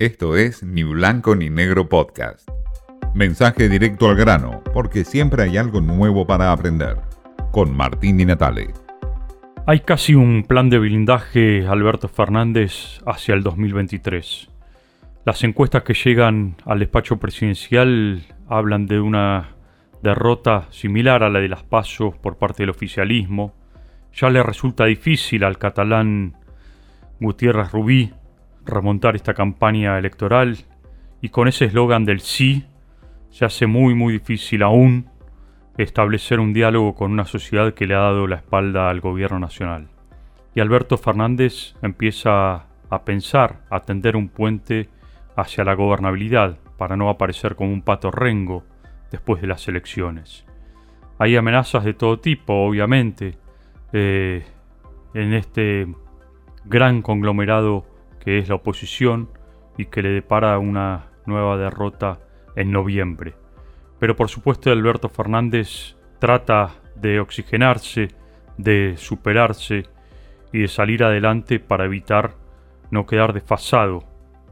Esto 0.00 0.36
es 0.36 0.64
Ni 0.64 0.82
Blanco 0.82 1.36
ni 1.36 1.50
Negro 1.50 1.88
Podcast. 1.88 2.48
Mensaje 3.14 3.68
directo 3.68 4.08
al 4.08 4.16
grano, 4.16 4.60
porque 4.72 5.04
siempre 5.04 5.44
hay 5.44 5.56
algo 5.56 5.80
nuevo 5.80 6.26
para 6.26 6.50
aprender. 6.50 6.96
Con 7.52 7.76
Martín 7.76 8.16
Di 8.16 8.24
Natale. 8.24 8.74
Hay 9.68 9.82
casi 9.82 10.16
un 10.16 10.42
plan 10.48 10.68
de 10.68 10.80
blindaje 10.80 11.64
Alberto 11.68 12.08
Fernández 12.08 13.00
hacia 13.06 13.36
el 13.36 13.44
2023. 13.44 14.50
Las 15.24 15.44
encuestas 15.44 15.84
que 15.84 15.94
llegan 15.94 16.56
al 16.64 16.80
despacho 16.80 17.18
presidencial 17.18 18.20
hablan 18.48 18.86
de 18.86 18.98
una 18.98 19.50
derrota 20.02 20.66
similar 20.70 21.22
a 21.22 21.30
la 21.30 21.38
de 21.38 21.48
las 21.48 21.62
pasos 21.62 22.16
por 22.16 22.36
parte 22.36 22.64
del 22.64 22.70
oficialismo. 22.70 23.54
Ya 24.12 24.28
le 24.28 24.42
resulta 24.42 24.86
difícil 24.86 25.44
al 25.44 25.56
catalán 25.56 26.36
Gutiérrez 27.20 27.70
Rubí 27.70 28.12
remontar 28.64 29.16
esta 29.16 29.34
campaña 29.34 29.98
electoral 29.98 30.58
y 31.20 31.28
con 31.28 31.48
ese 31.48 31.66
eslogan 31.66 32.04
del 32.04 32.20
sí 32.20 32.66
se 33.30 33.44
hace 33.44 33.66
muy 33.66 33.94
muy 33.94 34.14
difícil 34.14 34.62
aún 34.62 35.08
establecer 35.76 36.40
un 36.40 36.52
diálogo 36.52 36.94
con 36.94 37.12
una 37.12 37.24
sociedad 37.24 37.74
que 37.74 37.86
le 37.86 37.94
ha 37.94 38.00
dado 38.00 38.26
la 38.26 38.36
espalda 38.36 38.90
al 38.90 39.00
gobierno 39.00 39.38
nacional. 39.38 39.88
Y 40.54 40.60
Alberto 40.60 40.96
Fernández 40.96 41.74
empieza 41.82 42.66
a 42.90 43.04
pensar, 43.04 43.64
a 43.70 43.80
tender 43.80 44.14
un 44.16 44.28
puente 44.28 44.88
hacia 45.36 45.64
la 45.64 45.74
gobernabilidad 45.74 46.58
para 46.78 46.96
no 46.96 47.08
aparecer 47.08 47.56
como 47.56 47.72
un 47.72 47.82
pato 47.82 48.10
rengo 48.10 48.62
después 49.10 49.40
de 49.40 49.48
las 49.48 49.66
elecciones. 49.66 50.44
Hay 51.18 51.36
amenazas 51.36 51.84
de 51.84 51.94
todo 51.94 52.20
tipo, 52.20 52.52
obviamente, 52.66 53.36
eh, 53.92 54.44
en 55.12 55.32
este 55.32 55.88
gran 56.64 57.02
conglomerado 57.02 57.86
que 58.24 58.38
es 58.38 58.48
la 58.48 58.56
oposición 58.56 59.28
y 59.76 59.86
que 59.86 60.02
le 60.02 60.10
depara 60.10 60.58
una 60.58 61.06
nueva 61.26 61.56
derrota 61.56 62.20
en 62.56 62.70
noviembre. 62.70 63.34
Pero 63.98 64.16
por 64.16 64.28
supuesto 64.28 64.70
Alberto 64.70 65.08
Fernández 65.08 65.96
trata 66.18 66.70
de 66.96 67.20
oxigenarse, 67.20 68.08
de 68.56 68.94
superarse 68.96 69.84
y 70.52 70.60
de 70.60 70.68
salir 70.68 71.02
adelante 71.04 71.58
para 71.58 71.84
evitar 71.84 72.34
no 72.90 73.06
quedar 73.06 73.32
desfasado 73.32 74.04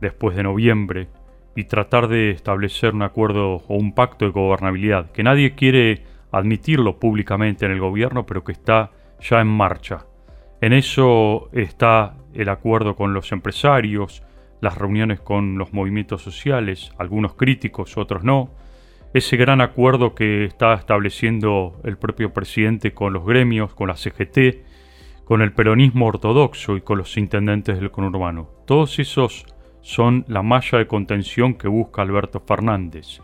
después 0.00 0.36
de 0.36 0.44
noviembre 0.44 1.08
y 1.56 1.64
tratar 1.64 2.06
de 2.08 2.30
establecer 2.30 2.94
un 2.94 3.02
acuerdo 3.02 3.56
o 3.66 3.74
un 3.74 3.92
pacto 3.94 4.24
de 4.24 4.30
gobernabilidad, 4.30 5.10
que 5.10 5.24
nadie 5.24 5.56
quiere 5.56 6.04
admitirlo 6.30 7.00
públicamente 7.00 7.66
en 7.66 7.72
el 7.72 7.80
gobierno, 7.80 8.26
pero 8.26 8.44
que 8.44 8.52
está 8.52 8.92
ya 9.20 9.40
en 9.40 9.48
marcha. 9.48 10.06
En 10.60 10.72
eso 10.72 11.48
está 11.52 12.14
el 12.34 12.48
acuerdo 12.48 12.96
con 12.96 13.14
los 13.14 13.32
empresarios, 13.32 14.22
las 14.60 14.76
reuniones 14.76 15.20
con 15.20 15.58
los 15.58 15.72
movimientos 15.72 16.22
sociales, 16.22 16.92
algunos 16.98 17.34
críticos, 17.34 17.96
otros 17.96 18.24
no, 18.24 18.50
ese 19.14 19.36
gran 19.36 19.60
acuerdo 19.60 20.14
que 20.14 20.44
está 20.44 20.74
estableciendo 20.74 21.80
el 21.84 21.96
propio 21.96 22.32
presidente 22.32 22.92
con 22.92 23.12
los 23.12 23.24
gremios, 23.24 23.74
con 23.74 23.88
la 23.88 23.96
CGT, 23.96 24.64
con 25.24 25.42
el 25.42 25.52
peronismo 25.52 26.06
ortodoxo 26.06 26.76
y 26.76 26.80
con 26.80 26.98
los 26.98 27.16
intendentes 27.16 27.78
del 27.78 27.90
conurbano. 27.90 28.50
Todos 28.66 28.98
esos 28.98 29.46
son 29.80 30.24
la 30.28 30.42
malla 30.42 30.78
de 30.78 30.86
contención 30.86 31.54
que 31.54 31.68
busca 31.68 32.02
Alberto 32.02 32.40
Fernández. 32.40 33.20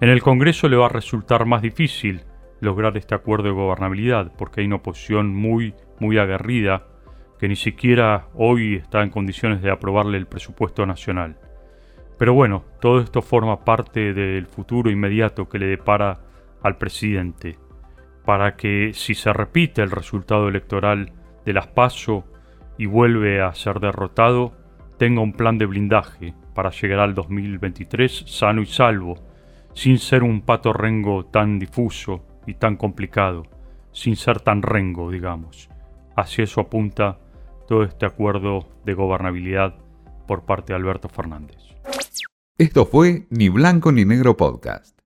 En 0.00 0.08
el 0.08 0.22
Congreso 0.22 0.68
le 0.68 0.76
va 0.76 0.86
a 0.86 0.90
resultar 0.90 1.46
más 1.46 1.62
difícil 1.62 2.22
lograr 2.60 2.96
este 2.96 3.14
acuerdo 3.14 3.44
de 3.44 3.54
gobernabilidad 3.54 4.32
porque 4.36 4.60
hay 4.60 4.66
una 4.66 4.76
oposición 4.76 5.34
muy 5.34 5.74
muy 5.98 6.18
aguerrida 6.18 6.86
que 7.42 7.48
ni 7.48 7.56
siquiera 7.56 8.28
hoy 8.34 8.76
está 8.76 9.02
en 9.02 9.10
condiciones 9.10 9.62
de 9.62 9.72
aprobarle 9.72 10.16
el 10.16 10.28
presupuesto 10.28 10.86
nacional. 10.86 11.40
Pero 12.16 12.34
bueno, 12.34 12.62
todo 12.80 13.00
esto 13.00 13.20
forma 13.20 13.64
parte 13.64 14.14
del 14.14 14.46
futuro 14.46 14.92
inmediato 14.92 15.48
que 15.48 15.58
le 15.58 15.66
depara 15.66 16.20
al 16.62 16.78
presidente, 16.78 17.58
para 18.24 18.54
que 18.54 18.92
si 18.94 19.16
se 19.16 19.32
repite 19.32 19.82
el 19.82 19.90
resultado 19.90 20.46
electoral 20.46 21.14
de 21.44 21.52
las 21.52 21.66
PASO 21.66 22.24
y 22.78 22.86
vuelve 22.86 23.42
a 23.42 23.52
ser 23.54 23.80
derrotado, 23.80 24.52
tenga 24.96 25.20
un 25.20 25.32
plan 25.32 25.58
de 25.58 25.66
blindaje 25.66 26.34
para 26.54 26.70
llegar 26.70 27.00
al 27.00 27.16
2023 27.16 28.22
sano 28.24 28.62
y 28.62 28.66
salvo, 28.66 29.16
sin 29.74 29.98
ser 29.98 30.22
un 30.22 30.42
pato 30.42 30.72
rengo 30.72 31.26
tan 31.26 31.58
difuso 31.58 32.24
y 32.46 32.54
tan 32.54 32.76
complicado, 32.76 33.42
sin 33.90 34.14
ser 34.14 34.38
tan 34.38 34.62
rengo, 34.62 35.10
digamos. 35.10 35.68
Hacia 36.14 36.44
eso 36.44 36.60
apunta 36.60 37.18
todo 37.66 37.84
este 37.84 38.06
acuerdo 38.06 38.68
de 38.84 38.94
gobernabilidad 38.94 39.74
por 40.26 40.44
parte 40.44 40.72
de 40.72 40.76
Alberto 40.76 41.08
Fernández. 41.08 41.58
Esto 42.58 42.86
fue 42.86 43.26
Ni 43.30 43.48
Blanco 43.48 43.92
ni 43.92 44.04
Negro 44.04 44.36
Podcast. 44.36 45.01